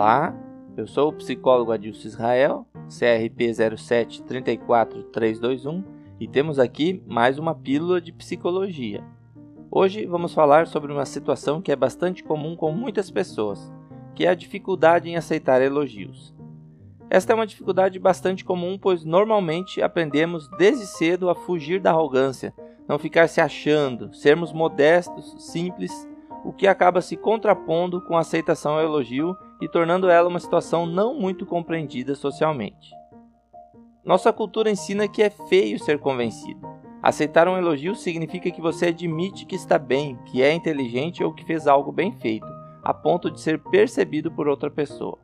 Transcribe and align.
Olá, 0.00 0.34
eu 0.78 0.86
sou 0.86 1.10
o 1.10 1.12
psicólogo 1.12 1.72
Adilson 1.72 2.08
Israel, 2.08 2.66
CRP 2.88 3.50
0734321 3.50 5.84
e 6.18 6.26
temos 6.26 6.58
aqui 6.58 7.02
mais 7.06 7.38
uma 7.38 7.54
pílula 7.54 8.00
de 8.00 8.10
psicologia. 8.10 9.04
Hoje 9.70 10.06
vamos 10.06 10.32
falar 10.32 10.66
sobre 10.66 10.90
uma 10.90 11.04
situação 11.04 11.60
que 11.60 11.70
é 11.70 11.76
bastante 11.76 12.24
comum 12.24 12.56
com 12.56 12.72
muitas 12.72 13.10
pessoas, 13.10 13.70
que 14.14 14.24
é 14.24 14.30
a 14.30 14.34
dificuldade 14.34 15.10
em 15.10 15.16
aceitar 15.16 15.60
elogios. 15.60 16.34
Esta 17.10 17.34
é 17.34 17.36
uma 17.36 17.46
dificuldade 17.46 17.98
bastante 17.98 18.42
comum, 18.42 18.78
pois 18.78 19.04
normalmente 19.04 19.82
aprendemos 19.82 20.48
desde 20.56 20.86
cedo 20.86 21.28
a 21.28 21.34
fugir 21.34 21.78
da 21.78 21.90
arrogância, 21.90 22.54
não 22.88 22.98
ficar 22.98 23.28
se 23.28 23.38
achando, 23.38 24.14
sermos 24.14 24.50
modestos, 24.50 25.52
simples, 25.52 26.08
o 26.44 26.52
que 26.52 26.66
acaba 26.66 27.00
se 27.00 27.16
contrapondo 27.16 28.00
com 28.02 28.16
a 28.16 28.20
aceitação 28.20 28.74
ao 28.74 28.82
elogio 28.82 29.36
e 29.60 29.68
tornando 29.68 30.08
ela 30.08 30.28
uma 30.28 30.40
situação 30.40 30.86
não 30.86 31.14
muito 31.14 31.44
compreendida 31.44 32.14
socialmente. 32.14 32.90
Nossa 34.04 34.32
cultura 34.32 34.70
ensina 34.70 35.06
que 35.06 35.22
é 35.22 35.30
feio 35.30 35.78
ser 35.78 35.98
convencido. 35.98 36.66
Aceitar 37.02 37.48
um 37.48 37.56
elogio 37.56 37.94
significa 37.94 38.50
que 38.50 38.60
você 38.60 38.86
admite 38.86 39.46
que 39.46 39.54
está 39.54 39.78
bem, 39.78 40.18
que 40.26 40.42
é 40.42 40.52
inteligente 40.52 41.22
ou 41.24 41.32
que 41.32 41.44
fez 41.44 41.66
algo 41.66 41.92
bem 41.92 42.12
feito, 42.12 42.46
a 42.82 42.92
ponto 42.92 43.30
de 43.30 43.40
ser 43.40 43.58
percebido 43.58 44.30
por 44.30 44.48
outra 44.48 44.70
pessoa. 44.70 45.18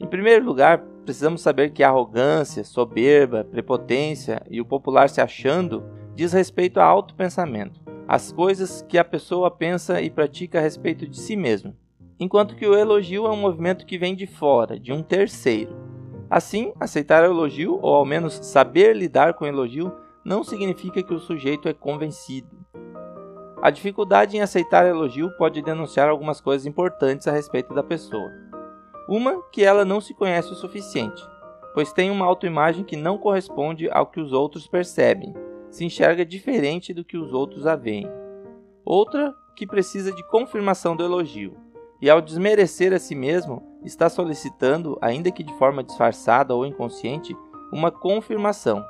Em 0.00 0.06
primeiro 0.06 0.44
lugar, 0.44 0.78
precisamos 1.04 1.40
saber 1.40 1.72
que 1.72 1.82
a 1.82 1.88
arrogância, 1.88 2.62
soberba, 2.62 3.44
prepotência 3.44 4.42
e 4.48 4.60
o 4.60 4.64
popular 4.64 5.08
se 5.08 5.20
achando 5.20 5.82
diz 6.14 6.32
respeito 6.32 6.78
a 6.78 6.84
autopensamento, 6.84 7.80
as 8.08 8.32
coisas 8.32 8.80
que 8.88 8.96
a 8.96 9.04
pessoa 9.04 9.50
pensa 9.50 10.00
e 10.00 10.08
pratica 10.08 10.58
a 10.58 10.62
respeito 10.62 11.06
de 11.06 11.20
si 11.20 11.36
mesmo, 11.36 11.76
enquanto 12.18 12.56
que 12.56 12.66
o 12.66 12.74
elogio 12.74 13.26
é 13.26 13.30
um 13.30 13.36
movimento 13.36 13.84
que 13.84 13.98
vem 13.98 14.14
de 14.16 14.26
fora, 14.26 14.80
de 14.80 14.90
um 14.90 15.02
terceiro. 15.02 15.76
Assim, 16.30 16.72
aceitar 16.80 17.22
o 17.22 17.26
elogio, 17.26 17.78
ou 17.82 17.94
ao 17.94 18.06
menos 18.06 18.34
saber 18.42 18.96
lidar 18.96 19.34
com 19.34 19.44
o 19.44 19.48
elogio, 19.48 19.92
não 20.24 20.42
significa 20.42 21.02
que 21.02 21.12
o 21.12 21.18
sujeito 21.18 21.68
é 21.68 21.74
convencido. 21.74 22.48
A 23.60 23.68
dificuldade 23.70 24.38
em 24.38 24.40
aceitar 24.40 24.86
elogio 24.86 25.30
pode 25.36 25.60
denunciar 25.60 26.08
algumas 26.08 26.40
coisas 26.40 26.66
importantes 26.66 27.28
a 27.28 27.32
respeito 27.32 27.74
da 27.74 27.82
pessoa. 27.82 28.30
Uma, 29.06 29.42
que 29.52 29.62
ela 29.62 29.84
não 29.84 30.00
se 30.00 30.14
conhece 30.14 30.50
o 30.50 30.56
suficiente, 30.56 31.22
pois 31.74 31.92
tem 31.92 32.10
uma 32.10 32.24
autoimagem 32.24 32.84
que 32.84 32.96
não 32.96 33.18
corresponde 33.18 33.90
ao 33.90 34.06
que 34.06 34.20
os 34.20 34.32
outros 34.32 34.66
percebem, 34.66 35.34
se 35.70 35.84
enxerga 35.84 36.24
diferente 36.24 36.94
do 36.94 37.04
que 37.04 37.16
os 37.16 37.32
outros 37.32 37.66
a 37.66 37.76
veem. 37.76 38.08
Outra, 38.84 39.34
que 39.56 39.66
precisa 39.66 40.12
de 40.12 40.26
confirmação 40.28 40.96
do 40.96 41.04
elogio, 41.04 41.56
e 42.00 42.08
ao 42.08 42.20
desmerecer 42.20 42.92
a 42.92 42.98
si 42.98 43.14
mesmo, 43.14 43.62
está 43.84 44.08
solicitando, 44.08 44.98
ainda 45.00 45.30
que 45.30 45.42
de 45.42 45.52
forma 45.54 45.82
disfarçada 45.82 46.54
ou 46.54 46.64
inconsciente, 46.64 47.36
uma 47.72 47.90
confirmação. 47.90 48.84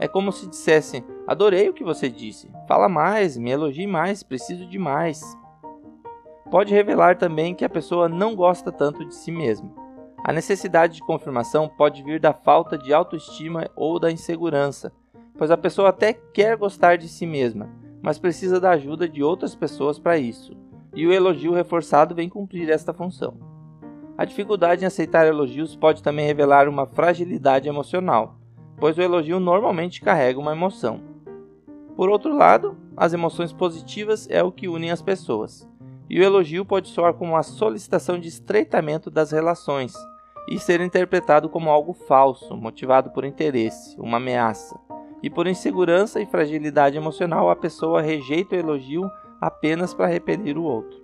É 0.00 0.08
como 0.08 0.32
se 0.32 0.48
dissesse: 0.48 1.04
Adorei 1.26 1.68
o 1.68 1.74
que 1.74 1.84
você 1.84 2.08
disse, 2.08 2.50
fala 2.66 2.88
mais, 2.88 3.36
me 3.36 3.50
elogie 3.50 3.86
mais, 3.86 4.22
preciso 4.22 4.66
de 4.66 4.78
mais 4.78 5.22
pode 6.54 6.72
revelar 6.72 7.16
também 7.18 7.52
que 7.52 7.64
a 7.64 7.68
pessoa 7.68 8.08
não 8.08 8.36
gosta 8.36 8.70
tanto 8.70 9.04
de 9.04 9.12
si 9.12 9.32
mesma. 9.32 9.68
A 10.24 10.32
necessidade 10.32 10.94
de 10.94 11.00
confirmação 11.00 11.68
pode 11.68 12.00
vir 12.04 12.20
da 12.20 12.32
falta 12.32 12.78
de 12.78 12.94
autoestima 12.94 13.68
ou 13.74 13.98
da 13.98 14.08
insegurança, 14.08 14.92
pois 15.36 15.50
a 15.50 15.56
pessoa 15.56 15.88
até 15.88 16.12
quer 16.12 16.56
gostar 16.56 16.96
de 16.96 17.08
si 17.08 17.26
mesma, 17.26 17.68
mas 18.02 18.18
precisa 18.18 18.60
da 18.60 18.70
ajuda 18.70 19.08
de 19.08 19.22
outras 19.22 19.54
pessoas 19.54 19.98
para 19.98 20.18
isso, 20.18 20.56
e 20.94 21.06
o 21.06 21.12
elogio 21.12 21.52
reforçado 21.52 22.14
vem 22.14 22.28
cumprir 22.28 22.70
esta 22.70 22.92
função. 22.92 23.36
A 24.16 24.24
dificuldade 24.24 24.84
em 24.84 24.86
aceitar 24.86 25.26
elogios 25.26 25.74
pode 25.74 26.02
também 26.02 26.26
revelar 26.26 26.68
uma 26.68 26.86
fragilidade 26.86 27.68
emocional, 27.68 28.38
pois 28.76 28.96
o 28.96 29.02
elogio 29.02 29.40
normalmente 29.40 30.00
carrega 30.00 30.38
uma 30.38 30.52
emoção. 30.52 31.00
Por 31.96 32.08
outro 32.08 32.36
lado, 32.36 32.76
as 32.96 33.12
emoções 33.12 33.52
positivas 33.52 34.28
é 34.30 34.42
o 34.42 34.52
que 34.52 34.68
une 34.68 34.90
as 34.90 35.02
pessoas 35.02 35.68
e 36.08 36.20
o 36.20 36.22
elogio 36.22 36.64
pode 36.64 36.88
soar 36.88 37.14
como 37.14 37.32
uma 37.32 37.42
solicitação 37.42 38.18
de 38.18 38.28
estreitamento 38.28 39.10
das 39.10 39.32
relações 39.32 39.94
e 40.48 40.58
ser 40.58 40.80
interpretado 40.80 41.48
como 41.48 41.70
algo 41.70 41.92
falso, 41.92 42.56
motivado 42.56 43.10
por 43.10 43.24
interesse, 43.24 43.98
uma 43.98 44.18
ameaça. 44.18 44.78
E 45.24 45.30
por 45.30 45.46
insegurança 45.46 46.20
e 46.20 46.26
fragilidade 46.26 46.98
emocional, 46.98 47.48
a 47.48 47.56
pessoa 47.56 48.02
rejeita 48.02 48.54
o 48.54 48.58
elogio 48.58 49.10
apenas 49.40 49.94
para 49.94 50.06
repelir 50.06 50.58
o 50.58 50.64
outro. 50.64 51.02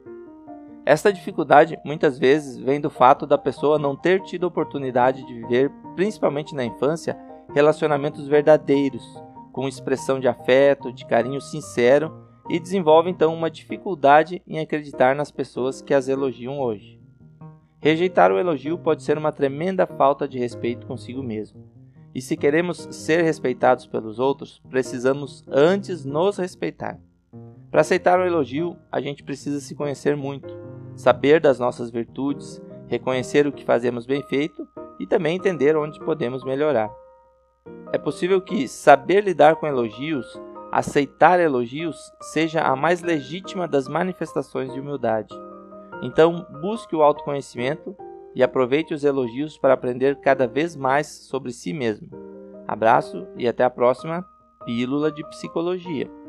Esta 0.85 1.11
dificuldade 1.11 1.79
muitas 1.87 2.19
vezes 2.19 2.59
vem 2.59 2.79
do 2.79 2.91
fato 2.91 3.27
da 3.27 3.39
pessoa 3.39 3.79
não 3.79 3.97
ter 3.97 4.21
tido 4.21 4.45
oportunidade 4.45 5.27
de 5.27 5.33
viver, 5.33 5.73
principalmente 5.97 6.55
na 6.55 6.63
infância, 6.63 7.19
relacionamentos 7.55 8.29
verdadeiros, 8.29 9.03
com 9.55 9.67
expressão 9.67 10.21
de 10.21 10.29
afeto, 10.29 10.93
de 10.93 11.07
carinho 11.07 11.41
sincero 11.41 12.13
e 12.51 12.61
desenvolve 12.61 13.09
então 13.09 13.33
uma 13.33 13.51
dificuldade 13.51 14.43
em 14.47 14.59
acreditar 14.59 15.17
nas 15.17 15.31
pessoas 15.31 15.81
que 15.81 15.95
as 15.95 16.09
elogiam 16.09 16.61
hoje. 16.61 17.01
Rejeitar 17.81 18.31
o 18.31 18.39
elogio 18.39 18.77
pode 18.77 19.03
ser 19.03 19.17
uma 19.17 19.33
tremenda 19.33 19.87
falta 19.87 20.29
de 20.29 20.39
respeito 20.39 20.87
consigo 20.87 21.23
mesmo. 21.23 21.80
E 22.15 22.21
se 22.21 22.37
queremos 22.37 22.89
ser 22.91 23.23
respeitados 23.23 23.87
pelos 23.87 24.19
outros, 24.19 24.61
precisamos 24.69 25.45
antes 25.49 26.05
nos 26.05 26.37
respeitar. 26.39 26.99
Para 27.71 27.83
aceitar 27.83 28.19
o 28.19 28.25
elogio, 28.25 28.77
a 28.91 29.01
gente 29.01 29.23
precisa 29.23 29.61
se 29.61 29.75
conhecer 29.75 30.17
muito, 30.17 30.49
saber 30.97 31.41
das 31.41 31.59
nossas 31.59 31.91
virtudes, 31.91 32.61
reconhecer 32.89 33.47
o 33.47 33.53
que 33.53 33.65
fazemos 33.65 34.07
bem 34.07 34.23
feito 34.25 34.67
e 34.99 35.07
também 35.07 35.37
entender 35.37 35.77
onde 35.77 36.01
podemos 36.01 36.45
melhorar. 36.45 36.91
É 37.93 37.99
possível 37.99 38.41
que 38.41 38.67
saber 38.67 39.23
lidar 39.23 39.57
com 39.57 39.67
elogios 39.67 40.27
aceitar 40.71 41.41
elogios 41.41 42.13
seja 42.21 42.63
a 42.63 42.77
mais 42.77 43.03
legítima 43.03 43.67
das 43.67 43.89
manifestações 43.89 44.73
de 44.73 44.81
humildade. 44.81 45.35
Então, 46.03 46.47
busque 46.63 46.95
o 46.95 47.03
autoconhecimento 47.03 47.97
e 48.35 48.43
aproveite 48.43 48.95
os 48.95 49.05
elogios 49.05 49.59
para 49.59 49.75
aprender 49.75 50.21
cada 50.21 50.47
vez 50.47 50.77
mais 50.77 51.07
sobre 51.07 51.53
si 51.53 51.73
mesmo. 51.73 52.09
Abraço 52.67 53.27
e 53.37 53.49
até 53.49 53.65
a 53.65 53.71
próxima 53.71 54.25
Pílula 54.65 55.11
de 55.11 55.27
Psicologia. 55.31 56.20